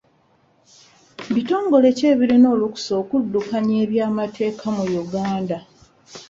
[1.33, 5.57] Bitongole ki ebirina olukusa okuddukanya eby'amateeka mu Uganda?